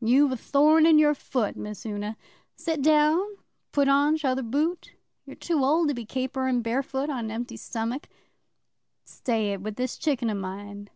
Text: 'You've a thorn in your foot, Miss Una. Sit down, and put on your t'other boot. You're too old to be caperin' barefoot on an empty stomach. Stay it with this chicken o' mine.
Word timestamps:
'You've 0.00 0.32
a 0.32 0.36
thorn 0.38 0.86
in 0.86 0.98
your 0.98 1.12
foot, 1.14 1.58
Miss 1.58 1.84
Una. 1.84 2.16
Sit 2.56 2.80
down, 2.80 3.18
and 3.18 3.36
put 3.70 3.86
on 3.86 4.14
your 4.14 4.18
t'other 4.18 4.42
boot. 4.42 4.92
You're 5.26 5.36
too 5.36 5.62
old 5.62 5.88
to 5.88 5.94
be 5.94 6.06
caperin' 6.06 6.62
barefoot 6.62 7.10
on 7.10 7.26
an 7.26 7.30
empty 7.30 7.58
stomach. 7.58 8.08
Stay 9.04 9.52
it 9.52 9.60
with 9.60 9.76
this 9.76 9.98
chicken 9.98 10.30
o' 10.30 10.34
mine. 10.34 10.88